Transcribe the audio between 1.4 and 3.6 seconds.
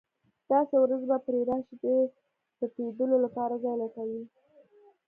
راشي چې د پټېدلو لپاره